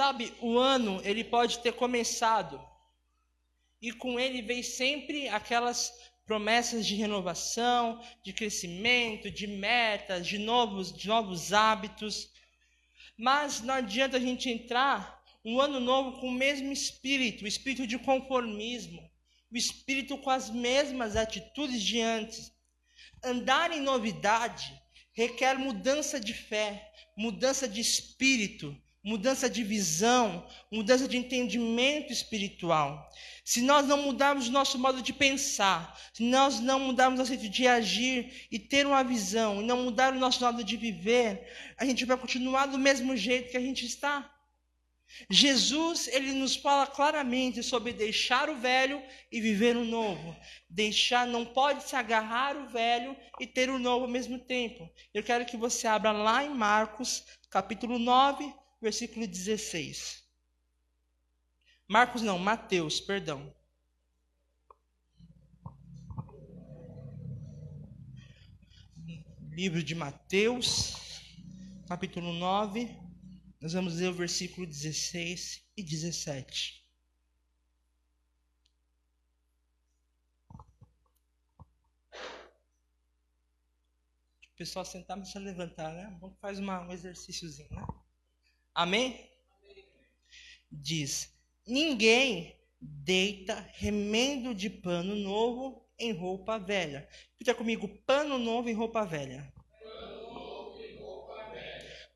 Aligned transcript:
Sabe, 0.00 0.32
o 0.40 0.56
ano 0.56 0.98
ele 1.04 1.22
pode 1.22 1.58
ter 1.58 1.74
começado 1.74 2.58
e 3.82 3.92
com 3.92 4.18
ele 4.18 4.40
vem 4.40 4.62
sempre 4.62 5.28
aquelas 5.28 5.92
promessas 6.24 6.86
de 6.86 6.94
renovação, 6.94 8.02
de 8.24 8.32
crescimento, 8.32 9.30
de 9.30 9.46
metas, 9.46 10.26
de 10.26 10.38
novos, 10.38 10.90
de 10.90 11.06
novos 11.06 11.52
hábitos. 11.52 12.30
Mas 13.14 13.60
não 13.60 13.74
adianta 13.74 14.16
a 14.16 14.20
gente 14.20 14.48
entrar 14.48 15.22
um 15.44 15.60
ano 15.60 15.78
novo 15.78 16.18
com 16.18 16.28
o 16.28 16.32
mesmo 16.32 16.72
espírito, 16.72 17.44
o 17.44 17.46
espírito 17.46 17.86
de 17.86 17.98
conformismo, 17.98 19.06
o 19.52 19.56
espírito 19.58 20.16
com 20.16 20.30
as 20.30 20.48
mesmas 20.48 21.14
atitudes 21.14 21.82
de 21.82 22.00
antes. 22.00 22.50
Andar 23.22 23.70
em 23.70 23.82
novidade 23.82 24.72
requer 25.12 25.58
mudança 25.58 26.18
de 26.18 26.32
fé, 26.32 26.90
mudança 27.14 27.68
de 27.68 27.82
espírito, 27.82 28.74
mudança 29.02 29.48
de 29.48 29.64
visão, 29.64 30.46
mudança 30.70 31.08
de 31.08 31.16
entendimento 31.16 32.12
espiritual. 32.12 33.10
Se 33.44 33.62
nós 33.62 33.86
não 33.86 34.02
mudarmos 34.02 34.48
o 34.48 34.52
nosso 34.52 34.78
modo 34.78 35.02
de 35.02 35.12
pensar, 35.12 35.98
se 36.12 36.22
nós 36.22 36.60
não 36.60 36.78
mudarmos 36.78 37.18
o 37.18 37.22
nosso 37.22 37.32
jeito 37.34 37.48
de 37.48 37.66
agir 37.66 38.46
e 38.50 38.58
ter 38.58 38.86
uma 38.86 39.02
visão, 39.02 39.62
e 39.62 39.64
não 39.64 39.84
mudar 39.84 40.12
o 40.12 40.18
nosso 40.18 40.44
modo 40.44 40.62
de 40.62 40.76
viver, 40.76 41.50
a 41.76 41.84
gente 41.84 42.04
vai 42.04 42.16
continuar 42.16 42.66
do 42.66 42.78
mesmo 42.78 43.16
jeito 43.16 43.50
que 43.50 43.56
a 43.56 43.60
gente 43.60 43.86
está. 43.86 44.30
Jesus, 45.28 46.06
ele 46.08 46.32
nos 46.32 46.54
fala 46.54 46.86
claramente 46.86 47.62
sobre 47.62 47.92
deixar 47.92 48.48
o 48.48 48.56
velho 48.56 49.02
e 49.30 49.40
viver 49.40 49.76
o 49.76 49.84
novo. 49.84 50.36
Deixar, 50.68 51.26
não 51.26 51.44
pode 51.44 51.82
se 51.82 51.96
agarrar 51.96 52.56
o 52.56 52.68
velho 52.68 53.16
e 53.40 53.46
ter 53.46 53.70
o 53.70 53.78
novo 53.78 54.04
ao 54.04 54.10
mesmo 54.10 54.38
tempo. 54.38 54.88
Eu 55.12 55.22
quero 55.22 55.44
que 55.44 55.56
você 55.56 55.86
abra 55.88 56.12
lá 56.12 56.44
em 56.44 56.54
Marcos, 56.54 57.24
capítulo 57.50 57.98
9, 57.98 58.54
versículo 58.80 59.26
16. 59.26 60.24
Marcos 61.86 62.22
não, 62.22 62.38
Mateus, 62.38 63.00
perdão. 63.00 63.54
Livro 69.50 69.82
de 69.82 69.94
Mateus, 69.94 70.94
capítulo 71.86 72.32
9, 72.32 72.88
nós 73.60 73.74
vamos 73.74 73.96
ler 73.96 74.08
o 74.08 74.14
versículo 74.14 74.66
16 74.66 75.62
e 75.76 75.82
17. 75.82 76.80
O 84.44 84.56
pessoal 84.56 84.84
sentar, 84.84 85.16
mas 85.16 85.30
se 85.30 85.38
levantar, 85.38 85.92
né? 85.92 86.16
Vamos 86.20 86.38
fazer 86.38 86.62
um 86.62 86.92
exercíciozinho, 86.92 87.68
né? 87.70 87.99
Amém? 88.80 89.28
Diz: 90.72 91.38
Ninguém 91.66 92.58
deita 92.80 93.68
remendo 93.74 94.54
de 94.54 94.70
pano 94.70 95.14
novo 95.14 95.86
em 95.98 96.12
roupa 96.12 96.58
velha. 96.58 97.06
Repita 97.32 97.54
comigo: 97.54 97.86
pano 98.06 98.38
novo 98.38 98.70
em 98.70 98.72
roupa 98.72 99.04
velha. 99.04 99.52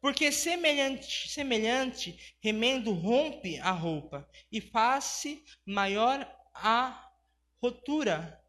Porque 0.01 0.33
semelhante, 0.33 1.29
semelhante 1.29 2.35
remendo 2.41 2.95
rompe 2.95 3.59
a 3.59 3.71
roupa 3.71 4.27
e 4.51 4.59
faz-se 4.59 5.45
maior 5.67 6.27
a 6.55 7.13
rotura. 7.61 8.43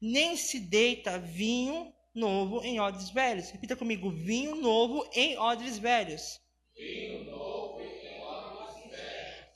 Nem 0.00 0.38
se 0.38 0.58
deita 0.58 1.18
vinho 1.18 1.94
novo 2.14 2.62
em 2.64 2.80
odres 2.80 3.10
velhos. 3.10 3.50
Repita 3.50 3.76
comigo: 3.76 4.10
vinho 4.10 4.54
novo 4.54 5.06
em 5.12 5.36
odres 5.36 5.76
velhos. 5.76 6.40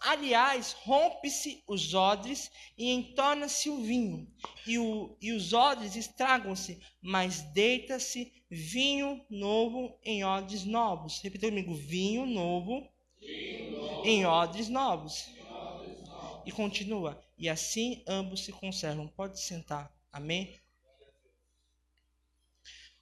Aliás, 0.01 0.73
rompe-se 0.73 1.63
os 1.67 1.93
odres 1.93 2.51
e 2.77 2.91
entorna-se 2.91 3.69
o 3.69 3.83
vinho, 3.83 4.27
e, 4.67 4.79
o, 4.79 5.15
e 5.21 5.31
os 5.31 5.53
odres 5.53 5.95
estragam-se, 5.95 6.81
mas 7.03 7.43
deita-se 7.53 8.33
vinho 8.51 9.23
novo 9.29 9.99
em 10.03 10.25
odres 10.25 10.65
novos. 10.65 11.21
Repita 11.21 11.49
comigo: 11.49 11.75
vinho 11.75 12.25
novo, 12.25 12.89
vinho 13.21 13.73
novo 13.73 14.07
em 14.07 14.25
odres 14.25 14.71
novos. 14.71 15.29
novos. 15.39 16.43
E 16.47 16.51
continua: 16.51 17.23
e 17.37 17.47
assim 17.47 18.03
ambos 18.07 18.43
se 18.43 18.53
conservam. 18.53 19.07
Pode 19.07 19.39
sentar. 19.39 19.95
Amém? 20.11 20.59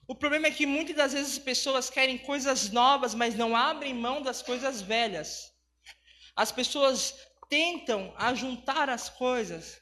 O 0.05 0.15
problema 0.15 0.47
é 0.47 0.51
que 0.51 0.65
muitas 0.65 0.97
das 0.97 1.13
vezes 1.13 1.33
as 1.33 1.39
pessoas 1.39 1.89
querem 1.89 2.17
coisas 2.17 2.71
novas, 2.71 3.15
mas 3.15 3.35
não 3.35 3.55
abrem 3.55 3.93
mão 3.93 4.21
das 4.21 4.41
coisas 4.41 4.81
velhas. 4.81 5.53
As 6.39 6.53
pessoas 6.53 7.13
tentam 7.49 8.13
ajuntar 8.15 8.89
as 8.89 9.09
coisas, 9.09 9.81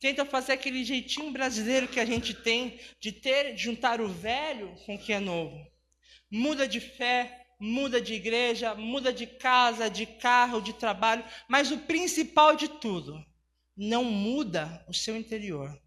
tentam 0.00 0.24
fazer 0.24 0.52
aquele 0.52 0.82
jeitinho 0.82 1.30
brasileiro 1.30 1.86
que 1.86 2.00
a 2.00 2.06
gente 2.06 2.32
tem 2.32 2.80
de 2.98 3.12
ter, 3.12 3.54
de 3.54 3.64
juntar 3.64 4.00
o 4.00 4.08
velho 4.08 4.74
com 4.86 4.94
o 4.94 4.98
que 4.98 5.12
é 5.12 5.20
novo. 5.20 5.70
Muda 6.30 6.66
de 6.66 6.80
fé, 6.80 7.46
muda 7.60 8.00
de 8.00 8.14
igreja, 8.14 8.74
muda 8.74 9.12
de 9.12 9.26
casa, 9.26 9.90
de 9.90 10.06
carro, 10.06 10.62
de 10.62 10.72
trabalho, 10.72 11.22
mas 11.46 11.70
o 11.70 11.76
principal 11.76 12.56
de 12.56 12.68
tudo, 12.68 13.22
não 13.76 14.02
muda 14.02 14.82
o 14.88 14.94
seu 14.94 15.14
interior. 15.14 15.78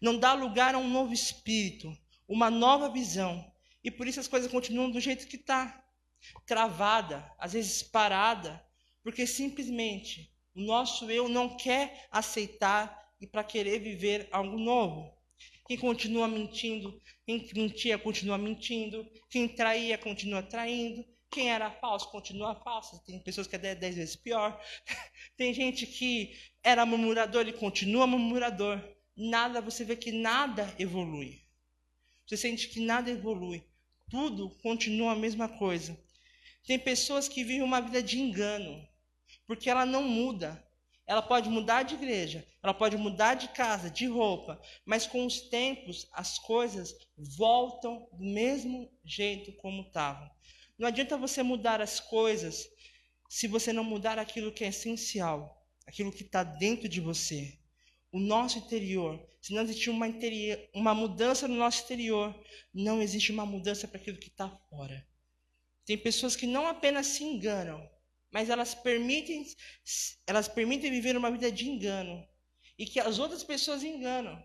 Não 0.00 0.16
dá 0.16 0.34
lugar 0.34 0.76
a 0.76 0.78
um 0.78 0.88
novo 0.88 1.12
espírito, 1.12 1.92
uma 2.28 2.48
nova 2.48 2.88
visão. 2.88 3.52
E 3.82 3.90
por 3.90 4.06
isso 4.06 4.20
as 4.20 4.28
coisas 4.28 4.48
continuam 4.48 4.88
do 4.88 5.00
jeito 5.00 5.26
que 5.26 5.34
está, 5.34 5.84
travada, 6.46 7.28
às 7.40 7.54
vezes 7.54 7.82
parada, 7.82 8.64
porque 9.02 9.26
simplesmente 9.26 10.32
o 10.54 10.60
nosso 10.60 11.10
eu 11.10 11.28
não 11.28 11.56
quer 11.56 12.06
aceitar 12.10 13.10
e 13.20 13.26
para 13.26 13.44
querer 13.44 13.78
viver 13.78 14.28
algo 14.30 14.58
novo. 14.58 15.12
Quem 15.66 15.78
continua 15.78 16.28
mentindo, 16.28 17.00
quem 17.24 17.48
mentia 17.54 17.98
continua 17.98 18.36
mentindo, 18.36 19.08
quem 19.30 19.48
traía 19.48 19.96
continua 19.96 20.42
traindo, 20.42 21.04
quem 21.30 21.50
era 21.50 21.70
falso 21.70 22.10
continua 22.10 22.54
falso. 22.56 23.02
Tem 23.04 23.18
pessoas 23.18 23.46
que 23.46 23.56
é 23.56 23.74
dez 23.74 23.96
vezes 23.96 24.16
pior. 24.16 24.60
Tem 25.36 25.54
gente 25.54 25.86
que 25.86 26.36
era 26.62 26.84
murmurador 26.84 27.48
e 27.48 27.52
continua 27.52 28.06
murmurador. 28.06 28.82
Nada, 29.16 29.60
você 29.60 29.84
vê 29.84 29.96
que 29.96 30.12
nada 30.12 30.74
evolui. 30.78 31.42
Você 32.26 32.36
sente 32.36 32.68
que 32.68 32.80
nada 32.80 33.10
evolui. 33.10 33.64
Tudo 34.10 34.50
continua 34.62 35.12
a 35.12 35.16
mesma 35.16 35.48
coisa. 35.48 35.98
Tem 36.66 36.78
pessoas 36.78 37.28
que 37.28 37.42
vivem 37.42 37.62
uma 37.62 37.80
vida 37.80 38.02
de 38.02 38.20
engano, 38.20 38.86
porque 39.52 39.68
ela 39.68 39.84
não 39.84 40.02
muda. 40.02 40.66
Ela 41.06 41.20
pode 41.20 41.50
mudar 41.50 41.82
de 41.82 41.94
igreja, 41.94 42.46
ela 42.62 42.72
pode 42.72 42.96
mudar 42.96 43.34
de 43.34 43.48
casa, 43.48 43.90
de 43.90 44.06
roupa, 44.06 44.58
mas 44.86 45.06
com 45.06 45.26
os 45.26 45.42
tempos 45.42 46.08
as 46.12 46.38
coisas 46.38 46.94
voltam 47.18 48.08
do 48.12 48.24
mesmo 48.24 48.90
jeito 49.04 49.52
como 49.56 49.82
estavam. 49.82 50.30
Não 50.78 50.88
adianta 50.88 51.18
você 51.18 51.42
mudar 51.42 51.82
as 51.82 52.00
coisas 52.00 52.66
se 53.28 53.46
você 53.46 53.72
não 53.74 53.84
mudar 53.84 54.18
aquilo 54.18 54.52
que 54.52 54.64
é 54.64 54.68
essencial, 54.68 55.62
aquilo 55.86 56.12
que 56.12 56.22
está 56.22 56.42
dentro 56.42 56.88
de 56.88 57.00
você 57.00 57.58
o 58.12 58.20
nosso 58.20 58.58
interior, 58.58 59.18
se 59.40 59.54
não 59.54 59.62
existe 59.62 59.88
uma, 59.88 60.06
interior, 60.06 60.60
uma 60.74 60.94
mudança 60.94 61.48
no 61.48 61.56
nosso 61.56 61.78
exterior, 61.78 62.38
não 62.72 63.00
existe 63.00 63.32
uma 63.32 63.46
mudança 63.46 63.88
para 63.88 63.98
aquilo 63.98 64.18
que 64.18 64.28
está 64.28 64.48
fora. 64.68 65.04
Tem 65.86 65.96
pessoas 65.96 66.36
que 66.36 66.46
não 66.46 66.66
apenas 66.66 67.06
se 67.06 67.24
enganam, 67.24 67.90
mas 68.32 68.48
elas 68.48 68.74
permitem, 68.74 69.46
elas 70.26 70.48
permitem 70.48 70.90
viver 70.90 71.16
uma 71.16 71.30
vida 71.30 71.52
de 71.52 71.68
engano 71.68 72.26
e 72.78 72.86
que 72.86 72.98
as 72.98 73.18
outras 73.18 73.44
pessoas 73.44 73.84
enganam. 73.84 74.42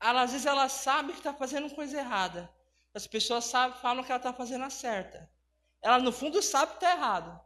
Ela, 0.00 0.22
às 0.22 0.30
vezes 0.30 0.46
ela 0.46 0.68
sabe 0.68 1.12
que 1.12 1.18
está 1.18 1.34
fazendo 1.34 1.74
coisa 1.74 1.98
errada. 1.98 2.48
As 2.94 3.06
pessoas 3.06 3.44
sabem, 3.44 3.76
falam 3.80 4.04
que 4.04 4.12
ela 4.12 4.18
está 4.18 4.32
fazendo 4.32 4.64
a 4.64 4.70
certa. 4.70 5.28
Ela 5.82 5.98
no 5.98 6.12
fundo 6.12 6.40
sabe 6.40 6.70
que 6.70 6.76
está 6.76 6.92
errado. 6.92 7.40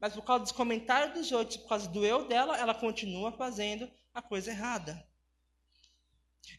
Mas 0.00 0.12
por 0.12 0.22
causa 0.22 0.42
dos 0.42 0.52
comentários 0.52 1.14
dos 1.14 1.30
outros, 1.30 1.56
por 1.56 1.68
causa 1.68 1.88
do 1.88 2.04
eu 2.04 2.26
dela, 2.26 2.58
ela 2.58 2.74
continua 2.74 3.30
fazendo 3.32 3.88
a 4.12 4.20
coisa 4.20 4.50
errada. 4.50 5.06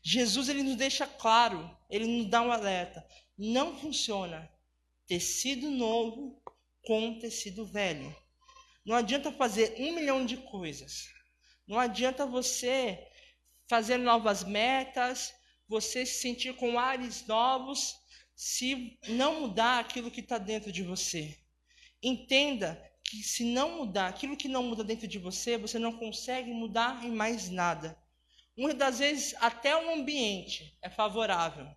Jesus 0.01 0.47
ele 0.47 0.63
nos 0.63 0.77
deixa 0.77 1.05
claro, 1.05 1.77
ele 1.89 2.07
nos 2.07 2.29
dá 2.29 2.41
um 2.41 2.51
alerta. 2.51 3.05
Não 3.37 3.77
funciona 3.77 4.49
tecido 5.05 5.69
novo 5.69 6.41
com 6.85 7.19
tecido 7.19 7.65
velho. 7.65 8.15
Não 8.85 8.95
adianta 8.95 9.31
fazer 9.31 9.75
um 9.79 9.95
milhão 9.95 10.25
de 10.25 10.37
coisas. 10.37 11.09
Não 11.67 11.79
adianta 11.79 12.25
você 12.25 13.07
fazer 13.67 13.97
novas 13.97 14.43
metas, 14.43 15.33
você 15.67 16.05
se 16.05 16.21
sentir 16.21 16.55
com 16.55 16.77
ares 16.77 17.25
novos, 17.25 17.95
se 18.35 18.99
não 19.07 19.41
mudar 19.41 19.79
aquilo 19.79 20.11
que 20.11 20.19
está 20.19 20.37
dentro 20.37 20.71
de 20.71 20.83
você. 20.83 21.37
Entenda 22.01 22.79
que 23.03 23.23
se 23.23 23.43
não 23.43 23.77
mudar, 23.77 24.07
aquilo 24.07 24.37
que 24.37 24.47
não 24.47 24.63
muda 24.63 24.83
dentro 24.83 25.07
de 25.07 25.17
você, 25.17 25.57
você 25.57 25.79
não 25.79 25.93
consegue 25.93 26.51
mudar 26.51 27.03
em 27.03 27.11
mais 27.11 27.49
nada. 27.49 27.97
Muitas 28.57 28.77
das 28.79 28.99
vezes 28.99 29.35
até 29.39 29.75
o 29.75 29.93
ambiente 29.93 30.77
é 30.81 30.89
favorável. 30.89 31.67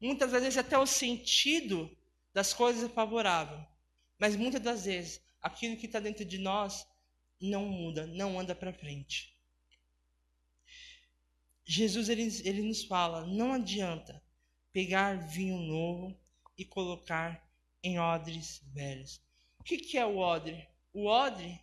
Muitas 0.00 0.32
das 0.32 0.42
vezes 0.42 0.58
até 0.58 0.76
o 0.78 0.86
sentido 0.86 1.90
das 2.34 2.52
coisas 2.52 2.84
é 2.84 2.88
favorável. 2.92 3.64
Mas 4.22 4.36
muitas 4.36 4.60
das 4.60 4.84
vezes 4.84 5.20
aquilo 5.42 5.76
que 5.76 5.86
está 5.86 5.98
dentro 5.98 6.24
de 6.24 6.38
nós 6.38 6.86
não 7.40 7.66
muda, 7.66 8.06
não 8.06 8.38
anda 8.38 8.54
para 8.54 8.72
frente. 8.72 9.36
Jesus 11.64 12.08
ele, 12.08 12.22
ele 12.44 12.62
nos 12.62 12.84
fala: 12.84 13.26
não 13.26 13.52
adianta 13.52 14.22
pegar 14.72 15.26
vinho 15.26 15.58
novo 15.58 16.16
e 16.56 16.64
colocar 16.64 17.44
em 17.82 17.98
odres 17.98 18.62
velhos. 18.72 19.20
O 19.58 19.64
que, 19.64 19.76
que 19.76 19.98
é 19.98 20.06
o 20.06 20.18
odre? 20.18 20.68
O 20.92 21.06
odre 21.06 21.60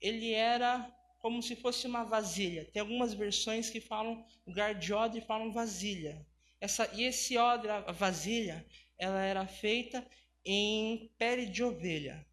ele 0.00 0.32
era 0.32 0.90
como 1.18 1.42
se 1.42 1.54
fosse 1.56 1.86
uma 1.86 2.04
vasilha. 2.04 2.64
Tem 2.72 2.80
algumas 2.80 3.12
versões 3.12 3.68
que 3.68 3.82
falam 3.82 4.24
lugar 4.46 4.74
de 4.74 4.94
odre 4.94 5.20
falam 5.20 5.52
vasilha. 5.52 6.26
Essa, 6.58 6.88
e 6.94 7.02
esse 7.02 7.36
odre, 7.36 7.70
a 7.70 7.92
vasilha, 7.92 8.66
ela 8.96 9.20
era 9.20 9.46
feita 9.46 10.02
em 10.50 11.12
pele 11.18 11.44
de 11.44 11.62
ovelha. 11.62 12.26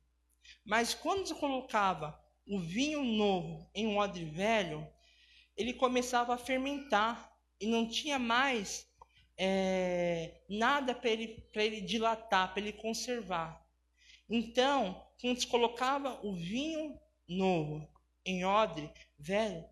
Mas 0.63 0.93
quando 0.93 1.27
se 1.27 1.35
colocava 1.35 2.17
o 2.47 2.57
vinho 2.57 3.03
novo 3.03 3.69
em 3.75 3.85
um 3.85 3.97
odre 3.97 4.23
velho, 4.23 4.87
ele 5.57 5.73
começava 5.73 6.33
a 6.33 6.37
fermentar 6.37 7.29
e 7.59 7.67
não 7.67 7.89
tinha 7.89 8.17
mais 8.17 8.87
é, 9.37 10.41
nada 10.49 10.95
para 10.95 11.09
ele, 11.09 11.45
ele 11.55 11.81
dilatar, 11.81 12.53
para 12.53 12.61
ele 12.61 12.71
conservar. 12.71 13.61
Então, 14.29 15.05
quando 15.19 15.41
se 15.41 15.47
colocava 15.47 16.17
o 16.25 16.33
vinho 16.33 16.97
novo 17.27 17.85
em 18.25 18.45
odre 18.45 18.89
velho, 19.19 19.65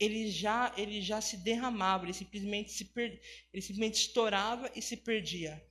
ele 0.00 0.28
já, 0.30 0.72
ele 0.76 1.00
já 1.00 1.20
se 1.20 1.36
derramava, 1.36 2.06
ele 2.06 2.12
simplesmente, 2.12 2.72
se 2.72 2.86
per, 2.86 3.20
ele 3.52 3.62
simplesmente 3.62 4.00
estourava 4.00 4.68
e 4.74 4.82
se 4.82 4.96
perdia. 4.96 5.64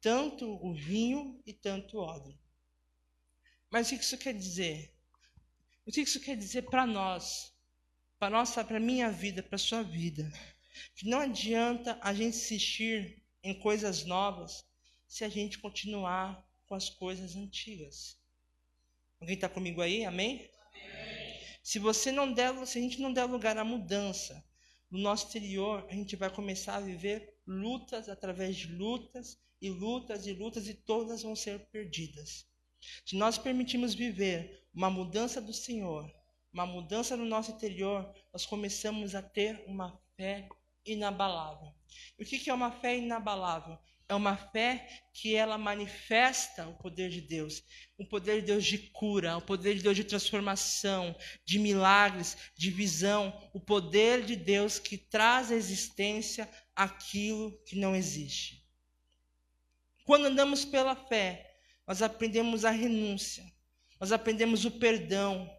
Tanto 0.00 0.46
o 0.64 0.74
vinho 0.74 1.40
e 1.46 1.52
tanto 1.52 1.98
o 1.98 2.00
odre. 2.00 2.38
Mas 3.70 3.90
o 3.90 3.96
que 3.96 4.04
isso 4.04 4.18
quer 4.18 4.34
dizer? 4.34 4.94
O 5.84 5.90
que 5.90 6.00
isso 6.00 6.20
quer 6.20 6.36
dizer 6.36 6.62
para 6.62 6.86
nós? 6.86 7.52
Para 8.18 8.30
nossa, 8.30 8.64
para 8.64 8.80
minha 8.80 9.10
vida, 9.10 9.42
para 9.42 9.58
sua 9.58 9.82
vida? 9.82 10.30
Que 10.94 11.08
não 11.08 11.20
adianta 11.20 11.98
a 12.02 12.12
gente 12.12 12.36
insistir 12.36 13.22
em 13.42 13.54
coisas 13.58 14.04
novas 14.04 14.64
se 15.06 15.24
a 15.24 15.28
gente 15.28 15.58
continuar 15.58 16.44
com 16.66 16.74
as 16.74 16.90
coisas 16.90 17.36
antigas. 17.36 18.18
Alguém 19.20 19.36
está 19.36 19.48
comigo 19.48 19.80
aí? 19.80 20.04
Amém? 20.04 20.50
Se 21.62 21.78
você 21.78 22.12
não 22.12 22.32
der, 22.32 22.66
se 22.66 22.78
a 22.78 22.80
gente 22.80 23.00
não 23.00 23.12
der 23.12 23.24
lugar 23.24 23.56
à 23.56 23.64
mudança 23.64 24.44
no 24.90 24.98
nosso 24.98 25.26
exterior, 25.26 25.86
a 25.88 25.94
gente 25.94 26.14
vai 26.16 26.30
começar 26.30 26.76
a 26.76 26.80
viver 26.80 27.36
lutas 27.46 28.08
através 28.08 28.56
de 28.56 28.68
lutas 28.68 29.38
e 29.60 29.70
lutas 29.70 30.26
e 30.26 30.32
lutas 30.32 30.68
e 30.68 30.74
todas 30.74 31.22
vão 31.22 31.34
ser 31.34 31.60
perdidas. 31.70 32.46
Se 33.04 33.16
nós 33.16 33.38
permitirmos 33.38 33.94
viver 33.94 34.66
uma 34.72 34.90
mudança 34.90 35.40
do 35.40 35.52
Senhor, 35.52 36.10
uma 36.52 36.66
mudança 36.66 37.16
no 37.16 37.24
nosso 37.24 37.52
interior, 37.52 38.14
nós 38.32 38.46
começamos 38.46 39.14
a 39.14 39.22
ter 39.22 39.64
uma 39.66 40.00
fé 40.16 40.48
inabalável. 40.84 41.74
E 42.18 42.22
o 42.22 42.26
que 42.26 42.48
é 42.48 42.54
uma 42.54 42.70
fé 42.70 42.96
inabalável? 42.96 43.78
É 44.08 44.14
uma 44.14 44.36
fé 44.36 44.86
que 45.12 45.34
ela 45.34 45.58
manifesta 45.58 46.68
o 46.68 46.74
poder 46.74 47.10
de 47.10 47.20
Deus, 47.20 47.64
o 47.98 48.06
poder 48.06 48.40
de 48.40 48.46
Deus 48.46 48.64
de 48.64 48.78
cura, 48.78 49.36
o 49.36 49.42
poder 49.42 49.74
de 49.74 49.82
Deus 49.82 49.96
de 49.96 50.04
transformação, 50.04 51.16
de 51.44 51.58
milagres, 51.58 52.36
de 52.56 52.70
visão, 52.70 53.36
o 53.52 53.58
poder 53.58 54.24
de 54.24 54.36
Deus 54.36 54.78
que 54.78 54.96
traz 54.96 55.50
à 55.50 55.56
existência 55.56 56.48
aquilo 56.74 57.58
que 57.64 57.76
não 57.76 57.96
existe. 57.96 58.65
Quando 60.06 60.24
andamos 60.24 60.64
pela 60.64 60.96
fé, 60.96 61.58
nós 61.86 62.00
aprendemos 62.00 62.64
a 62.64 62.70
renúncia, 62.70 63.44
nós 64.00 64.10
aprendemos 64.10 64.64
o 64.64 64.70
perdão, 64.70 65.50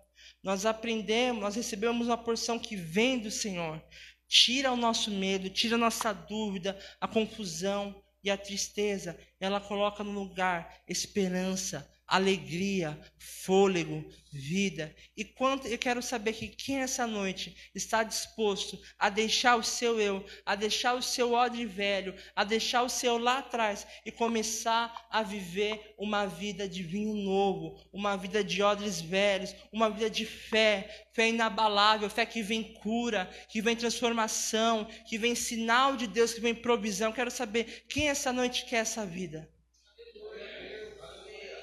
nós 0.41 0.65
aprendemos, 0.65 1.41
nós 1.41 1.55
recebemos 1.55 2.07
uma 2.07 2.17
porção 2.17 2.57
que 2.57 2.75
vem 2.75 3.19
do 3.19 3.29
Senhor. 3.29 3.79
Tira 4.27 4.71
o 4.71 4.75
nosso 4.75 5.11
medo, 5.11 5.49
tira 5.49 5.75
a 5.75 5.77
nossa 5.77 6.11
dúvida, 6.11 6.77
a 6.99 7.07
confusão, 7.07 8.03
e 8.27 8.29
a 8.29 8.37
tristeza, 8.37 9.17
ela 9.39 9.61
coloca 9.61 10.03
no 10.03 10.11
lugar 10.11 10.81
esperança, 10.87 11.89
alegria, 12.07 12.97
fôlego, 13.17 14.05
vida. 14.31 14.95
E 15.15 15.25
quanto 15.25 15.67
eu 15.67 15.77
quero 15.77 16.01
saber 16.01 16.33
que 16.33 16.47
quem 16.47 16.79
essa 16.79 17.05
noite 17.05 17.55
está 17.75 18.03
disposto 18.03 18.79
a 18.97 19.09
deixar 19.09 19.57
o 19.57 19.63
seu 19.63 19.99
eu, 19.99 20.25
a 20.45 20.55
deixar 20.55 20.93
o 20.93 21.01
seu 21.01 21.33
ódio 21.33 21.67
velho, 21.67 22.15
a 22.35 22.43
deixar 22.43 22.83
o 22.83 22.89
seu 22.89 23.17
lá 23.17 23.39
atrás 23.39 23.85
e 24.05 24.11
começar 24.11 25.07
a 25.09 25.21
viver 25.23 25.95
uma 25.97 26.25
vida 26.25 26.67
de 26.67 26.83
vinho 26.83 27.15
novo, 27.15 27.77
uma 27.91 28.15
vida 28.15 28.43
de 28.43 28.61
odres 28.61 29.01
velhos, 29.01 29.53
uma 29.71 29.89
vida 29.89 30.09
de 30.09 30.25
fé, 30.25 31.07
fé 31.11 31.29
inabalável, 31.29 32.09
fé 32.09 32.25
que 32.25 32.41
vem 32.41 32.73
cura, 32.75 33.29
que 33.49 33.61
vem 33.61 33.75
transformação, 33.75 34.85
que 35.07 35.17
vem 35.17 35.35
sinal 35.35 35.97
de 35.97 36.07
Deus, 36.07 36.33
que 36.33 36.41
vem 36.41 36.55
provisão. 36.55 37.11
Quero 37.11 37.31
saber 37.31 37.85
quem 37.89 38.09
essa 38.09 38.31
noite 38.31 38.65
quer 38.65 38.77
essa 38.77 39.05
vida. 39.05 39.49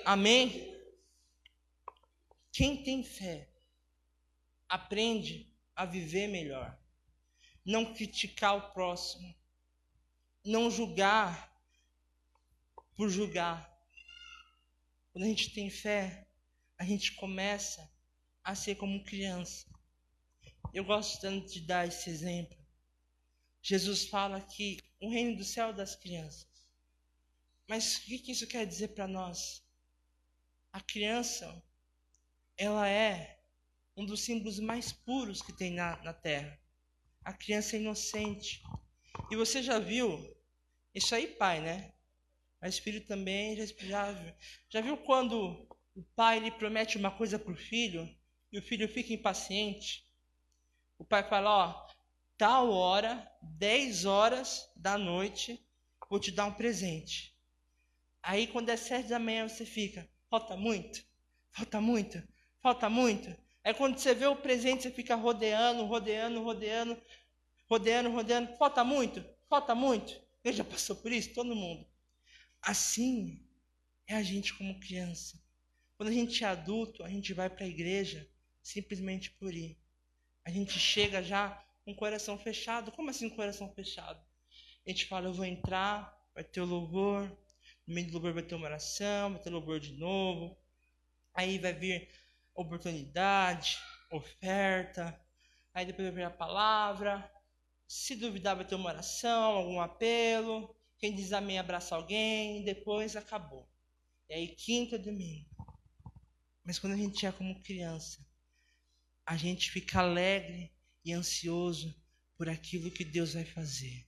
Amém? 0.04 0.74
Quem 2.52 2.82
tem 2.82 3.02
fé 3.02 3.48
aprende 4.68 5.50
a 5.74 5.86
viver 5.86 6.28
melhor, 6.28 6.78
não 7.64 7.94
criticar 7.94 8.54
o 8.56 8.72
próximo, 8.72 9.34
não 10.44 10.70
julgar 10.70 11.52
por 12.94 13.08
julgar. 13.08 13.72
Quando 15.10 15.24
a 15.24 15.28
gente 15.28 15.54
tem 15.54 15.70
fé, 15.70 16.28
a 16.76 16.84
gente 16.84 17.12
começa 17.14 17.90
a 18.42 18.54
ser 18.54 18.74
como 18.74 19.04
criança. 19.04 19.66
Eu 20.72 20.84
gosto 20.84 21.18
tanto 21.20 21.50
de 21.50 21.60
dar 21.62 21.88
esse 21.88 22.10
exemplo. 22.10 22.58
Jesus 23.62 24.06
fala 24.06 24.40
que 24.40 24.78
o 25.00 25.08
reino 25.08 25.36
do 25.36 25.44
céu 25.44 25.70
é 25.70 25.72
das 25.72 25.96
crianças. 25.96 26.46
Mas 27.66 27.96
o 27.96 28.02
que 28.02 28.32
isso 28.32 28.46
quer 28.46 28.66
dizer 28.66 28.88
para 28.88 29.08
nós? 29.08 29.63
A 30.74 30.80
criança, 30.80 31.62
ela 32.58 32.88
é 32.88 33.38
um 33.96 34.04
dos 34.04 34.24
símbolos 34.24 34.58
mais 34.58 34.90
puros 34.90 35.40
que 35.40 35.52
tem 35.52 35.70
na, 35.70 36.02
na 36.02 36.12
Terra. 36.12 36.58
A 37.24 37.32
criança 37.32 37.76
é 37.76 37.78
inocente. 37.78 38.60
E 39.30 39.36
você 39.36 39.62
já 39.62 39.78
viu, 39.78 40.36
isso 40.92 41.14
aí 41.14 41.28
pai, 41.28 41.60
né? 41.60 41.94
Mas 42.60 42.76
filho 42.76 43.00
também 43.06 43.54
já, 43.56 43.66
já, 43.86 44.34
já 44.68 44.80
viu 44.80 44.96
quando 44.96 45.64
o 45.94 46.02
pai 46.16 46.40
lhe 46.40 46.50
promete 46.50 46.98
uma 46.98 47.12
coisa 47.12 47.38
para 47.38 47.52
o 47.52 47.56
filho 47.56 48.12
e 48.50 48.58
o 48.58 48.62
filho 48.62 48.88
fica 48.88 49.12
impaciente? 49.12 50.04
O 50.98 51.04
pai 51.04 51.22
fala, 51.22 51.50
ó, 51.50 51.88
tal 52.36 52.72
hora, 52.72 53.32
10 53.40 54.06
horas 54.06 54.68
da 54.74 54.98
noite, 54.98 55.64
vou 56.10 56.18
te 56.18 56.32
dar 56.32 56.46
um 56.46 56.54
presente. 56.54 57.32
Aí 58.20 58.48
quando 58.48 58.70
é 58.70 58.76
sete 58.76 59.08
da 59.10 59.20
manhã 59.20 59.48
você 59.48 59.64
fica, 59.64 60.12
Falta 60.34 60.56
muito, 60.56 61.04
falta 61.52 61.80
muito, 61.80 62.28
falta 62.60 62.90
muito. 62.90 63.36
Aí 63.62 63.72
quando 63.72 63.96
você 63.96 64.12
vê 64.12 64.26
o 64.26 64.34
presente, 64.34 64.82
você 64.82 64.90
fica 64.90 65.14
rodeando, 65.14 65.84
rodeando, 65.84 66.42
rodeando, 66.42 67.00
rodeando, 67.70 68.10
rodeando. 68.10 68.56
Falta 68.56 68.82
muito, 68.82 69.24
falta 69.48 69.76
muito. 69.76 70.20
Ele 70.42 70.56
já 70.56 70.64
passou 70.64 70.96
por 70.96 71.12
isso, 71.12 71.32
todo 71.32 71.54
mundo. 71.54 71.86
Assim 72.60 73.46
é 74.08 74.16
a 74.16 74.24
gente 74.24 74.52
como 74.54 74.80
criança. 74.80 75.40
Quando 75.96 76.08
a 76.08 76.12
gente 76.12 76.42
é 76.42 76.48
adulto, 76.48 77.04
a 77.04 77.08
gente 77.08 77.32
vai 77.32 77.48
para 77.48 77.64
a 77.64 77.68
igreja 77.68 78.28
simplesmente 78.60 79.30
por 79.30 79.54
ir. 79.54 79.78
A 80.44 80.50
gente 80.50 80.80
chega 80.80 81.22
já 81.22 81.64
com 81.84 81.92
o 81.92 81.96
coração 81.96 82.36
fechado. 82.36 82.90
Como 82.90 83.08
assim 83.08 83.30
coração 83.30 83.72
fechado? 83.72 84.20
A 84.84 84.90
gente 84.90 85.06
fala, 85.06 85.28
eu 85.28 85.32
vou 85.32 85.44
entrar, 85.44 86.12
vai 86.34 86.42
ter 86.42 86.60
o 86.60 86.66
louvor, 86.66 87.30
no 87.86 87.94
meio 87.94 88.06
do 88.06 88.14
louvor 88.14 88.32
vai 88.32 88.42
ter 88.42 88.54
uma 88.54 88.66
oração, 88.66 89.32
vai 89.32 89.42
ter 89.42 89.50
louvor 89.50 89.78
de 89.78 89.92
novo. 89.92 90.56
Aí 91.34 91.58
vai 91.58 91.72
vir 91.72 92.08
oportunidade, 92.54 93.78
oferta. 94.10 95.18
Aí 95.72 95.84
depois 95.84 96.08
vai 96.08 96.16
vir 96.16 96.24
a 96.24 96.30
palavra. 96.30 97.30
Se 97.86 98.14
duvidar, 98.14 98.56
vai 98.56 98.64
ter 98.64 98.74
uma 98.74 98.90
oração, 98.90 99.56
algum 99.56 99.80
apelo. 99.80 100.74
Quem 100.98 101.14
diz 101.14 101.32
amém 101.32 101.58
abraça 101.58 101.94
alguém. 101.94 102.64
Depois 102.64 103.16
acabou. 103.16 103.68
E 104.28 104.34
aí, 104.34 104.48
quinta 104.48 104.98
domingo. 104.98 105.50
Mas 106.64 106.78
quando 106.78 106.94
a 106.94 106.96
gente 106.96 107.26
é 107.26 107.32
como 107.32 107.60
criança, 107.62 108.26
a 109.26 109.36
gente 109.36 109.70
fica 109.70 110.00
alegre 110.00 110.72
e 111.04 111.12
ansioso 111.12 111.94
por 112.36 112.48
aquilo 112.48 112.90
que 112.90 113.04
Deus 113.04 113.34
vai 113.34 113.44
fazer. 113.44 114.06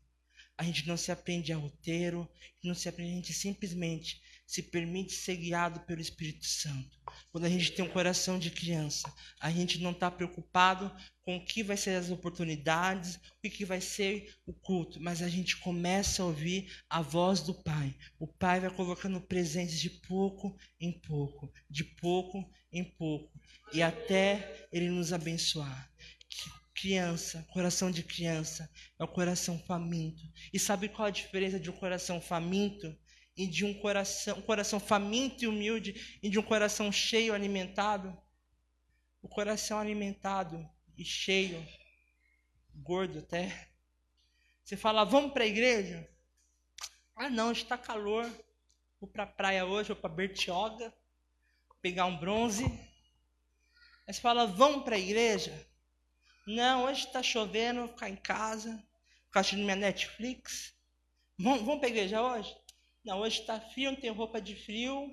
A 0.59 0.65
gente 0.65 0.87
não 0.87 0.97
se 0.97 1.13
aprende 1.13 1.53
a 1.53 1.57
roteiro, 1.57 2.29
não 2.65 2.75
se 2.75 2.89
aprende, 2.89 3.13
a 3.13 3.15
gente 3.17 3.33
simplesmente 3.33 4.21
se 4.47 4.63
permite 4.63 5.13
ser 5.13 5.37
guiado 5.37 5.81
pelo 5.81 6.01
Espírito 6.01 6.47
Santo. 6.47 6.99
Quando 7.33 7.45
a 7.45 7.49
gente 7.49 7.73
tem 7.73 7.85
um 7.85 7.91
coração 7.91 8.39
de 8.39 8.51
criança, 8.51 9.13
a 9.41 9.51
gente 9.51 9.81
não 9.81 9.91
está 9.91 10.11
preocupado 10.11 10.95
com 11.23 11.37
o 11.37 11.45
que 11.45 11.63
vai 11.63 11.77
ser 11.77 11.97
as 11.97 12.11
oportunidades, 12.11 13.19
o 13.45 13.51
que 13.51 13.65
vai 13.65 13.81
ser 13.81 14.33
o 14.47 14.53
culto, 14.53 15.01
mas 15.01 15.21
a 15.21 15.29
gente 15.29 15.57
começa 15.57 16.23
a 16.23 16.27
ouvir 16.27 16.73
a 16.89 17.03
voz 17.03 17.41
do 17.41 17.53
Pai. 17.53 17.95
O 18.19 18.27
Pai 18.29 18.61
vai 18.61 18.71
colocando 18.71 19.21
presentes 19.21 19.81
de 19.81 19.91
pouco 19.91 20.57
em 20.81 20.93
pouco, 20.93 21.53
de 21.69 21.83
pouco 21.83 22.49
em 22.73 22.85
pouco 22.85 23.33
e 23.73 23.83
até 23.83 24.69
Ele 24.73 24.89
nos 24.89 25.13
abençoar. 25.13 25.91
Criança, 26.79 27.43
coração 27.51 27.91
de 27.91 28.03
criança, 28.03 28.71
é 28.99 29.05
o 29.05 29.09
coração 29.09 29.59
faminto. 29.59 30.23
E 30.53 30.59
sabe 30.59 30.91
qual 30.91 31.09
a 31.09 31.11
diferença 31.11 31.59
de 31.59 31.71
um 31.71 31.73
coração 31.73 32.21
faminto 32.21 32.95
e 33.35 33.47
de 33.47 33.65
um 33.65 33.73
coração, 33.81 34.37
um 34.39 34.43
coração 34.43 34.79
faminto 34.79 35.43
e 35.43 35.47
humilde 35.47 36.19
e 36.23 36.29
de 36.29 36.39
um 36.39 36.43
coração 36.43 36.93
cheio, 36.93 37.33
alimentado? 37.33 38.15
O 39.23 39.29
coração 39.29 39.79
alimentado 39.79 40.69
e 40.99 41.05
cheio, 41.05 41.67
gordo 42.75 43.21
até. 43.21 43.71
Você 44.63 44.77
fala, 44.77 45.05
vamos 45.05 45.33
para 45.33 45.45
a 45.45 45.49
igreja? 45.49 46.07
Ah, 47.15 47.31
não, 47.31 47.53
está 47.53 47.79
calor. 47.79 48.31
Vou 49.01 49.09
para 49.09 49.23
a 49.23 49.27
praia 49.27 49.65
hoje, 49.65 49.89
vou 49.89 49.97
para 49.97 50.13
Bertioga, 50.13 50.93
pegar 51.81 52.05
um 52.05 52.19
bronze. 52.19 52.65
Aí 54.07 54.13
você 54.13 54.21
fala, 54.21 54.47
vamos 54.47 54.85
para 54.85 54.97
a 54.97 54.99
igreja? 54.99 55.67
Não, 56.47 56.85
hoje 56.85 57.07
está 57.07 57.23
chovendo, 57.25 57.81
vou 57.81 57.89
ficar 57.89 58.09
em 58.09 58.15
casa, 58.15 58.81
ficar 59.27 59.41
assistindo 59.41 59.65
minha 59.65 59.75
Netflix. 59.75 60.73
Vamos, 61.37 61.63
vamos 61.63 61.81
para 61.81 61.89
a 61.89 61.91
igreja 61.91 62.23
hoje? 62.23 62.57
Não, 63.05 63.19
hoje 63.19 63.41
está 63.41 63.61
frio, 63.61 63.91
não 63.91 64.01
tenho 64.01 64.15
roupa 64.15 64.41
de 64.41 64.55
frio, 64.55 65.13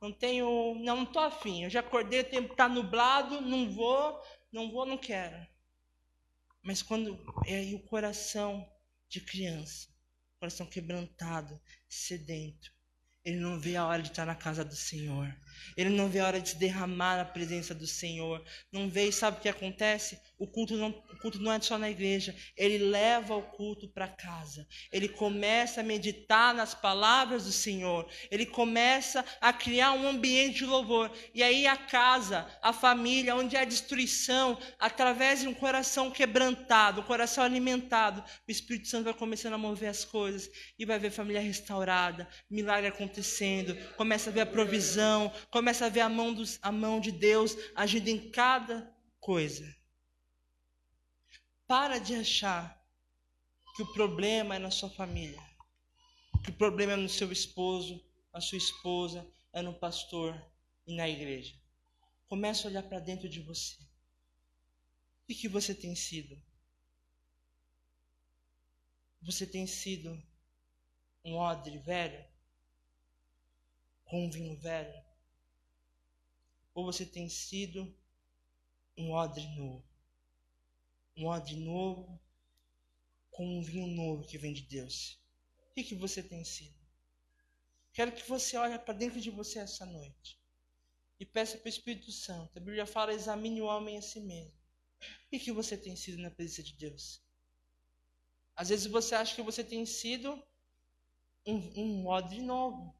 não 0.00 0.12
tenho. 0.12 0.74
Não, 0.80 0.96
não 0.96 1.02
estou 1.04 1.22
afim. 1.22 1.62
Eu 1.62 1.70
já 1.70 1.80
acordei, 1.80 2.20
o 2.20 2.30
tempo 2.30 2.52
está 2.52 2.68
nublado, 2.68 3.40
não 3.40 3.70
vou, 3.70 4.20
não 4.52 4.72
vou, 4.72 4.84
não 4.84 4.98
quero. 4.98 5.46
Mas 6.62 6.82
quando 6.82 7.16
é 7.46 7.54
aí 7.56 7.74
o 7.76 7.82
coração 7.86 8.68
de 9.08 9.20
criança, 9.20 9.88
coração 10.40 10.66
quebrantado, 10.66 11.60
sedento, 11.88 12.72
ele 13.24 13.36
não 13.36 13.58
vê 13.58 13.76
a 13.76 13.86
hora 13.86 14.02
de 14.02 14.08
estar 14.08 14.26
na 14.26 14.34
casa 14.34 14.64
do 14.64 14.74
Senhor. 14.74 15.32
Ele 15.76 15.90
não 15.90 16.08
vê 16.08 16.18
a 16.18 16.26
hora 16.26 16.40
de 16.40 16.50
se 16.50 16.56
derramar 16.56 17.16
na 17.16 17.24
presença 17.24 17.74
do 17.74 17.86
Senhor. 17.86 18.44
Não 18.72 18.88
vê 18.88 19.08
e 19.08 19.12
sabe 19.12 19.38
o 19.38 19.40
que 19.40 19.48
acontece? 19.48 20.18
O 20.38 20.46
culto 20.46 20.76
não, 20.76 20.88
o 20.88 21.18
culto 21.18 21.38
não 21.38 21.52
é 21.52 21.60
só 21.60 21.78
na 21.78 21.88
igreja. 21.88 22.34
Ele 22.56 22.78
leva 22.78 23.36
o 23.36 23.42
culto 23.42 23.88
para 23.88 24.08
casa. 24.08 24.66
Ele 24.90 25.08
começa 25.08 25.80
a 25.80 25.84
meditar 25.84 26.52
nas 26.52 26.74
palavras 26.74 27.44
do 27.44 27.52
Senhor. 27.52 28.08
Ele 28.30 28.44
começa 28.44 29.24
a 29.40 29.52
criar 29.52 29.92
um 29.92 30.08
ambiente 30.08 30.58
de 30.58 30.66
louvor. 30.66 31.12
E 31.32 31.42
aí 31.42 31.66
a 31.66 31.76
casa, 31.76 32.46
a 32.60 32.72
família, 32.72 33.36
onde 33.36 33.56
há 33.56 33.64
destruição, 33.64 34.58
através 34.78 35.40
de 35.40 35.48
um 35.48 35.54
coração 35.54 36.10
quebrantado, 36.10 37.00
um 37.00 37.04
coração 37.04 37.44
alimentado, 37.44 38.22
o 38.48 38.50
Espírito 38.50 38.88
Santo 38.88 39.04
vai 39.04 39.14
começando 39.14 39.54
a 39.54 39.58
mover 39.58 39.88
as 39.88 40.04
coisas 40.04 40.50
e 40.78 40.84
vai 40.84 40.98
ver 40.98 41.10
família 41.10 41.40
restaurada, 41.40 42.28
milagre 42.50 42.88
acontecendo, 42.88 43.11
começa 43.96 44.30
a 44.30 44.32
ver 44.32 44.40
a 44.40 44.46
provisão, 44.46 45.32
começa 45.50 45.86
a 45.86 45.88
ver 45.88 46.00
a 46.00 46.08
mão, 46.08 46.32
dos, 46.32 46.58
a 46.62 46.72
mão 46.72 47.00
de 47.00 47.12
Deus 47.12 47.56
agindo 47.74 48.08
em 48.08 48.30
cada 48.30 48.94
coisa. 49.20 49.74
Para 51.66 51.98
de 51.98 52.14
achar 52.14 52.80
que 53.76 53.82
o 53.82 53.92
problema 53.92 54.56
é 54.56 54.58
na 54.58 54.70
sua 54.70 54.90
família, 54.90 55.40
que 56.44 56.50
o 56.50 56.54
problema 56.54 56.92
é 56.92 56.96
no 56.96 57.08
seu 57.08 57.32
esposo, 57.32 58.04
na 58.32 58.40
sua 58.40 58.58
esposa, 58.58 59.26
é 59.52 59.62
no 59.62 59.74
pastor 59.74 60.34
e 60.86 60.94
na 60.94 61.08
igreja. 61.08 61.54
Comece 62.28 62.66
a 62.66 62.70
olhar 62.70 62.82
para 62.82 62.98
dentro 62.98 63.28
de 63.28 63.40
você. 63.40 63.76
O 65.28 65.34
que 65.34 65.48
você 65.48 65.74
tem 65.74 65.94
sido? 65.94 66.40
Você 69.22 69.46
tem 69.46 69.66
sido 69.66 70.20
um 71.24 71.36
odre 71.36 71.78
velho? 71.78 72.31
Com 74.12 74.26
um 74.26 74.30
vinho 74.30 74.54
velho? 74.58 75.02
Ou 76.74 76.84
você 76.84 77.06
tem 77.06 77.30
sido 77.30 77.96
um 78.94 79.12
odre 79.12 79.46
novo? 79.56 79.82
Um 81.16 81.28
odre 81.28 81.56
novo 81.56 82.20
com 83.30 83.58
um 83.58 83.62
vinho 83.62 83.86
novo 83.86 84.28
que 84.28 84.36
vem 84.36 84.52
de 84.52 84.60
Deus. 84.60 85.18
O 85.70 85.72
que, 85.72 85.82
que 85.82 85.94
você 85.94 86.22
tem 86.22 86.44
sido? 86.44 86.76
Quero 87.94 88.12
que 88.12 88.28
você 88.28 88.54
olhe 88.58 88.78
para 88.78 88.92
dentro 88.92 89.18
de 89.18 89.30
você 89.30 89.60
essa 89.60 89.86
noite 89.86 90.38
e 91.18 91.24
peça 91.24 91.56
para 91.56 91.68
o 91.68 91.70
Espírito 91.70 92.12
Santo. 92.12 92.58
A 92.58 92.60
Bíblia 92.60 92.84
fala: 92.84 93.14
examine 93.14 93.62
o 93.62 93.66
homem 93.66 93.96
a 93.96 94.02
si 94.02 94.20
mesmo. 94.20 94.52
O 95.32 95.38
que, 95.38 95.50
você 95.50 95.74
tem 95.74 95.96
sido 95.96 96.20
na 96.20 96.30
presença 96.30 96.62
de 96.62 96.74
Deus? 96.74 97.22
Às 98.54 98.68
vezes 98.68 98.84
você 98.84 99.14
acha 99.14 99.34
que 99.34 99.40
você 99.40 99.64
tem 99.64 99.86
sido 99.86 100.38
um, 101.46 101.56
um 101.80 102.06
odre 102.08 102.42
novo. 102.42 102.94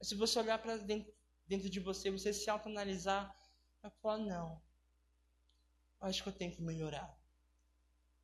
Mas 0.00 0.08
se 0.08 0.16
você 0.16 0.40
olhar 0.40 0.58
para 0.58 0.78
dentro 0.78 1.12
dentro 1.50 1.68
de 1.68 1.80
você, 1.80 2.12
você 2.12 2.32
se 2.32 2.48
autoanalisar, 2.48 3.36
vai 3.82 3.90
falar, 4.00 4.18
não, 4.18 4.62
acho 6.00 6.22
que 6.22 6.28
eu 6.28 6.32
tenho 6.32 6.54
que 6.54 6.62
melhorar. 6.62 7.12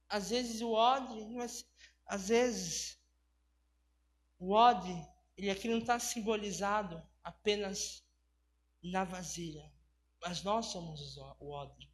Às 0.09 0.31
vezes 0.31 0.61
o 0.61 0.75
não 0.75 1.43
é, 1.43 1.47
às 2.07 2.29
vezes 2.29 2.97
o 4.39 4.53
odre, 4.53 4.95
ele 5.37 5.51
aqui 5.51 5.67
não 5.67 5.79
está 5.79 5.99
simbolizado 5.99 7.03
apenas 7.25 8.05
na 8.81 9.03
vasilha, 9.03 9.73
mas 10.21 10.45
nós 10.45 10.67
somos 10.67 11.17
o 11.41 11.51
odre. 11.51 11.91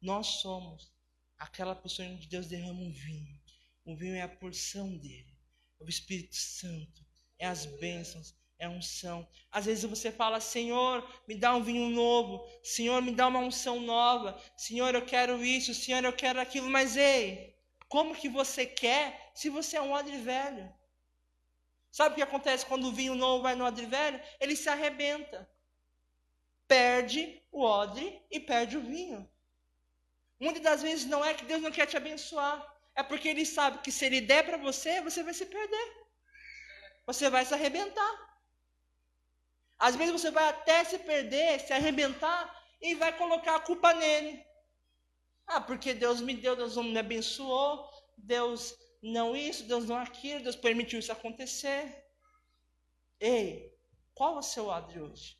Nós 0.00 0.26
somos 0.42 0.92
aquela 1.38 1.76
pessoa 1.76 2.08
onde 2.08 2.26
Deus 2.26 2.48
derrama 2.48 2.80
um 2.80 2.92
vinho. 2.92 3.40
O 3.84 3.94
vinho 3.94 4.16
é 4.16 4.22
a 4.22 4.28
porção 4.28 4.98
dele, 4.98 5.38
é 5.78 5.84
o 5.84 5.88
Espírito 5.88 6.34
Santo, 6.34 7.06
é 7.38 7.46
as 7.46 7.66
bênçãos, 7.66 8.34
é 8.58 8.68
unção. 8.68 9.26
Às 9.50 9.66
vezes 9.66 9.84
você 9.84 10.10
fala, 10.10 10.40
Senhor, 10.40 11.08
me 11.26 11.34
dá 11.34 11.54
um 11.54 11.62
vinho 11.62 11.88
novo. 11.90 12.44
Senhor, 12.62 13.00
me 13.00 13.12
dá 13.12 13.28
uma 13.28 13.38
unção 13.38 13.80
nova. 13.80 14.40
Senhor, 14.56 14.94
eu 14.94 15.04
quero 15.04 15.44
isso. 15.44 15.72
Senhor, 15.74 16.04
eu 16.04 16.12
quero 16.12 16.40
aquilo. 16.40 16.68
Mas 16.68 16.96
ei, 16.96 17.56
como 17.88 18.14
que 18.14 18.28
você 18.28 18.66
quer 18.66 19.30
se 19.34 19.48
você 19.48 19.76
é 19.76 19.82
um 19.82 19.92
odre 19.92 20.18
velho? 20.18 20.72
Sabe 21.90 22.12
o 22.12 22.16
que 22.16 22.22
acontece 22.22 22.66
quando 22.66 22.88
o 22.88 22.92
vinho 22.92 23.14
novo 23.14 23.42
vai 23.42 23.54
no 23.54 23.64
odre 23.64 23.86
velho? 23.86 24.20
Ele 24.40 24.56
se 24.56 24.68
arrebenta. 24.68 25.48
Perde 26.66 27.40
o 27.50 27.62
odre 27.62 28.20
e 28.30 28.38
perde 28.40 28.76
o 28.76 28.82
vinho. 28.82 29.28
Muitas 30.38 30.62
das 30.62 30.82
vezes 30.82 31.06
não 31.06 31.24
é 31.24 31.32
que 31.32 31.44
Deus 31.44 31.62
não 31.62 31.70
quer 31.70 31.86
te 31.86 31.96
abençoar. 31.96 32.64
É 32.94 33.02
porque 33.02 33.28
Ele 33.28 33.46
sabe 33.46 33.78
que 33.78 33.92
se 33.92 34.04
Ele 34.04 34.20
der 34.20 34.44
para 34.44 34.56
você, 34.56 35.00
você 35.00 35.22
vai 35.22 35.32
se 35.32 35.46
perder. 35.46 36.08
Você 37.06 37.30
vai 37.30 37.44
se 37.44 37.54
arrebentar. 37.54 38.27
Às 39.78 39.94
vezes 39.94 40.12
você 40.12 40.30
vai 40.30 40.48
até 40.48 40.84
se 40.84 40.98
perder, 40.98 41.60
se 41.60 41.72
arrebentar 41.72 42.54
e 42.80 42.94
vai 42.94 43.16
colocar 43.16 43.56
a 43.56 43.60
culpa 43.60 43.94
nele. 43.94 44.44
Ah, 45.46 45.60
porque 45.60 45.94
Deus 45.94 46.20
me 46.20 46.34
deu, 46.34 46.56
Deus 46.56 46.76
me 46.76 46.98
abençoou, 46.98 47.88
Deus 48.16 48.74
não 49.02 49.36
isso, 49.36 49.64
Deus 49.64 49.86
não 49.86 49.96
aquilo, 49.96 50.42
Deus 50.42 50.56
permitiu 50.56 50.98
isso 50.98 51.12
acontecer. 51.12 52.04
Ei, 53.20 53.74
qual 54.14 54.36
é 54.36 54.38
o 54.38 54.42
seu 54.42 54.70
adri 54.70 55.00
hoje? 55.00 55.38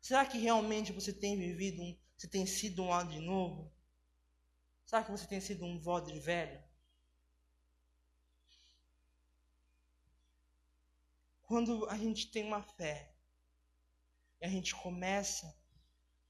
Será 0.00 0.24
que 0.26 0.38
realmente 0.38 0.92
você 0.92 1.12
tem 1.12 1.36
vivido 1.36 1.82
um, 1.82 1.98
você 2.16 2.28
tem 2.28 2.46
sido 2.46 2.82
um 2.82 2.92
adri 2.92 3.18
novo? 3.20 3.72
Será 4.84 5.02
que 5.02 5.10
você 5.10 5.26
tem 5.26 5.40
sido 5.40 5.64
um 5.64 5.78
vodre 5.80 6.20
velho? 6.20 6.62
Quando 11.46 11.86
a 11.90 11.98
gente 11.98 12.28
tem 12.28 12.42
uma 12.44 12.62
fé 12.62 13.12
e 14.40 14.46
a 14.46 14.48
gente 14.48 14.74
começa 14.74 15.54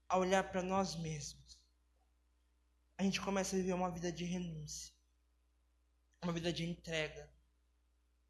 a 0.09 0.17
olhar 0.17 0.43
para 0.51 0.61
nós 0.61 0.95
mesmos, 0.95 1.57
a 2.97 3.03
gente 3.03 3.21
começa 3.21 3.55
a 3.55 3.59
viver 3.59 3.73
uma 3.73 3.89
vida 3.89 4.11
de 4.11 4.25
renúncia, 4.25 4.93
uma 6.21 6.33
vida 6.33 6.51
de 6.51 6.65
entrega, 6.65 7.29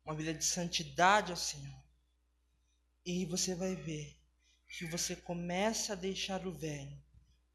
uma 0.06 0.13
vida 0.13 0.34
de 0.34 0.46
santidade 0.46 1.32
ao 1.32 1.38
Senhor. 1.38 1.84
E 3.04 3.25
você 3.25 3.56
vai 3.56 3.75
ver 3.75 4.15
que 4.68 4.86
você 4.86 5.15
começa 5.15 5.94
a 5.94 5.96
deixar 5.96 6.46
o 6.46 6.51
velho 6.51 7.01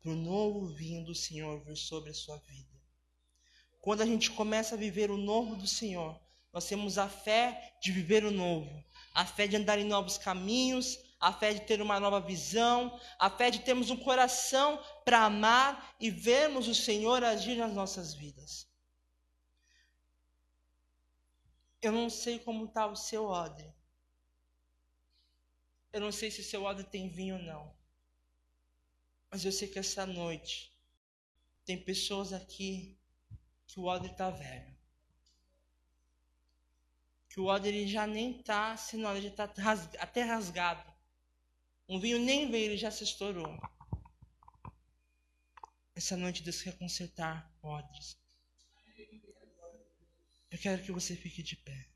para 0.01 0.11
o 0.11 0.17
novo 0.17 0.67
vinho 0.67 1.05
do 1.05 1.15
Senhor 1.15 1.61
vir 1.61 1.77
sobre 1.77 2.11
a 2.11 2.15
sua 2.15 2.39
vida. 2.39 2.69
Quando 3.81 4.03
a 4.03 4.07
gente 4.07 4.31
começa 4.31 4.75
a 4.75 4.79
viver 4.79 5.11
o 5.11 5.17
novo 5.17 5.55
do 5.55 5.67
Senhor, 5.67 6.21
nós 6.53 6.67
temos 6.67 6.99
a 6.99 7.09
fé 7.09 7.79
de 7.81 7.93
viver 7.93 8.25
o 8.25 8.31
novo 8.31 8.85
a 9.15 9.25
fé 9.25 9.47
de 9.47 9.57
andar 9.57 9.79
em 9.79 9.85
novos 9.85 10.17
caminhos, 10.17 10.99
a 11.19 11.33
fé 11.33 11.53
de 11.53 11.61
ter 11.61 11.83
uma 11.83 12.01
nova 12.01 12.21
visão, 12.21 12.99
a 13.19 13.29
fé 13.29 13.51
de 13.51 13.61
termos 13.61 13.91
um 13.91 13.97
coração 13.97 14.83
para 15.05 15.25
amar 15.25 15.95
e 16.01 16.11
vermos 16.11 16.69
o 16.69 16.75
Senhor 16.75 17.23
agir 17.23 17.57
nas 17.57 17.73
nossas 17.73 18.15
vidas. 18.15 18.67
Eu 21.83 21.93
não 21.93 22.09
sei 22.09 22.39
como 22.39 22.67
está 22.67 22.87
o 22.87 22.97
seu 22.97 23.27
odre. 23.27 23.73
Eu 25.93 26.01
não 26.01 26.13
sei 26.13 26.31
se 26.31 26.41
o 26.41 26.45
seu 26.45 26.65
odre 26.65 26.85
tem 26.85 27.09
vinho 27.09 27.37
ou 27.37 27.43
não. 27.43 27.75
Mas 29.31 29.45
eu 29.45 29.53
sei 29.53 29.69
que 29.69 29.79
essa 29.79 30.07
noite 30.07 30.75
tem 31.65 31.83
pessoas 31.83 32.33
aqui 32.33 32.99
que 33.67 33.79
o 33.79 33.85
odre 33.85 34.11
está 34.11 34.31
velho 34.31 34.80
que 37.31 37.39
o 37.39 37.47
ódio 37.47 37.69
ele 37.69 37.87
já 37.87 38.09
nem 38.09 38.39
está, 38.39 38.77
senão 38.77 39.17
ele 39.17 39.29
já 39.29 39.45
está 39.45 39.73
até 40.01 40.23
rasgado. 40.25 40.93
Um 41.89 42.01
vinho 42.01 42.19
nem 42.19 42.51
veio, 42.51 42.67
ele 42.67 42.77
já 42.77 42.91
se 42.91 43.05
estourou. 43.05 43.57
Essa 45.95 46.17
noite 46.17 46.43
Deus 46.43 46.61
quer 46.61 46.77
consertar 46.77 47.49
odres. 47.63 48.19
Eu 50.51 50.59
quero 50.59 50.83
que 50.83 50.91
você 50.91 51.15
fique 51.15 51.41
de 51.41 51.55
pé. 51.55 51.89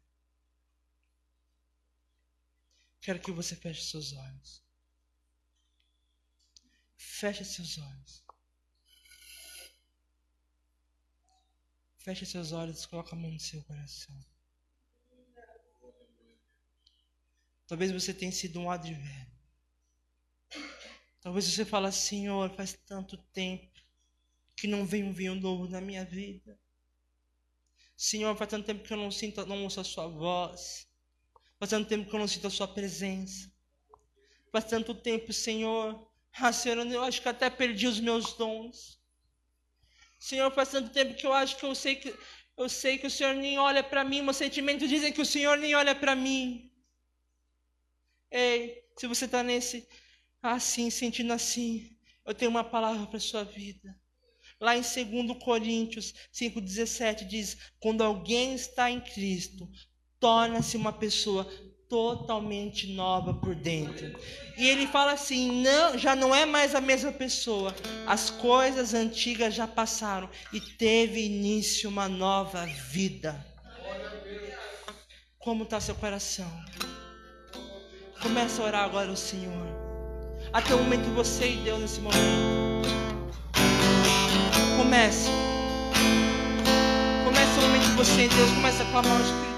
Quero 3.00 3.18
que 3.18 3.32
você 3.32 3.56
feche 3.56 3.82
seus 3.82 4.12
olhos. 4.12 4.62
Feche 6.96 7.44
seus 7.44 7.76
olhos. 7.78 8.24
Feche 11.98 12.24
seus 12.24 12.52
olhos 12.52 12.86
coloque 12.86 13.14
a 13.14 13.16
mão 13.16 13.32
no 13.32 13.40
seu 13.40 13.62
coração. 13.64 14.33
Talvez 17.66 17.90
você 17.90 18.12
tenha 18.12 18.30
sido 18.30 18.60
um 18.60 18.68
velho. 18.78 19.34
Talvez 21.20 21.46
você 21.46 21.64
fale, 21.64 21.90
Senhor, 21.90 22.50
faz 22.54 22.74
tanto 22.86 23.16
tempo 23.32 23.72
que 24.56 24.66
não 24.66 24.84
vem 24.84 25.04
um 25.04 25.12
vinho 25.12 25.34
novo 25.34 25.66
na 25.68 25.80
minha 25.80 26.04
vida. 26.04 26.58
Senhor, 27.96 28.36
faz 28.36 28.50
tanto 28.50 28.66
tempo 28.66 28.84
que 28.84 28.92
eu 28.92 28.96
não 28.98 29.10
sinto, 29.10 29.44
não 29.46 29.62
ouço 29.64 29.80
a 29.80 29.84
sua 29.84 30.06
voz. 30.06 30.86
Faz 31.58 31.70
tanto 31.70 31.88
tempo 31.88 32.08
que 32.08 32.14
eu 32.14 32.20
não 32.20 32.28
sinto 32.28 32.46
a 32.46 32.50
sua 32.50 32.68
presença. 32.68 33.50
Faz 34.52 34.64
tanto 34.64 34.94
tempo, 34.94 35.32
Senhor. 35.32 36.06
Ah, 36.34 36.52
Senhor, 36.52 36.78
eu 36.86 37.02
acho 37.02 37.22
que 37.22 37.28
até 37.28 37.48
perdi 37.48 37.86
os 37.86 38.00
meus 38.00 38.34
dons. 38.34 39.00
Senhor, 40.18 40.50
faz 40.52 40.70
tanto 40.70 40.90
tempo 40.90 41.14
que 41.14 41.26
eu 41.26 41.32
acho 41.32 41.56
que 41.56 41.64
eu 41.64 41.74
sei 41.74 41.96
que 41.96 42.14
eu 42.56 42.68
sei 42.68 42.98
que 42.98 43.06
o 43.06 43.10
Senhor 43.10 43.34
nem 43.34 43.58
olha 43.58 43.82
para 43.82 44.04
mim. 44.04 44.22
Meus 44.22 44.36
sentimentos 44.36 44.88
dizem 44.88 45.12
que 45.12 45.20
o 45.20 45.26
Senhor 45.26 45.56
nem 45.56 45.74
olha 45.74 45.94
para 45.94 46.14
mim. 46.14 46.70
Ei, 48.36 48.82
se 48.96 49.06
você 49.06 49.26
está 49.26 49.44
nesse 49.44 49.86
assim, 50.42 50.90
sentindo 50.90 51.32
assim, 51.32 51.96
eu 52.26 52.34
tenho 52.34 52.50
uma 52.50 52.64
palavra 52.64 53.06
para 53.06 53.20
sua 53.20 53.44
vida. 53.44 53.96
Lá 54.60 54.76
em 54.76 54.80
2 54.80 55.38
Coríntios 55.40 56.12
5,17 56.32 57.28
diz: 57.28 57.56
Quando 57.78 58.02
alguém 58.02 58.56
está 58.56 58.90
em 58.90 59.00
Cristo, 59.00 59.70
torna-se 60.18 60.76
uma 60.76 60.92
pessoa 60.92 61.44
totalmente 61.88 62.92
nova 62.92 63.34
por 63.34 63.54
dentro. 63.54 64.18
E 64.58 64.68
ele 64.68 64.88
fala 64.88 65.12
assim: 65.12 65.62
não, 65.62 65.96
já 65.96 66.16
não 66.16 66.34
é 66.34 66.44
mais 66.44 66.74
a 66.74 66.80
mesma 66.80 67.12
pessoa. 67.12 67.72
As 68.04 68.30
coisas 68.30 68.94
antigas 68.94 69.54
já 69.54 69.68
passaram 69.68 70.28
e 70.52 70.60
teve 70.60 71.24
início 71.24 71.88
uma 71.88 72.08
nova 72.08 72.66
vida. 72.66 73.46
Como 75.38 75.62
está 75.62 75.78
seu 75.78 75.94
coração? 75.94 76.50
Começa 78.24 78.62
a 78.62 78.64
orar 78.64 78.84
agora 78.84 79.12
o 79.12 79.16
Senhor. 79.16 79.52
Até 80.50 80.74
o 80.74 80.78
momento 80.78 81.14
você 81.14 81.46
e 81.46 81.56
Deus 81.58 81.78
nesse 81.78 82.00
momento. 82.00 82.88
Comece. 84.78 85.28
Comece 87.22 87.58
o 87.58 87.62
momento 87.62 87.96
você 87.96 88.24
e 88.24 88.28
Deus. 88.28 88.50
Comece 88.52 88.80
a 88.80 88.84
clamar 88.86 89.20
o 89.20 89.22
Espírito. 89.22 89.53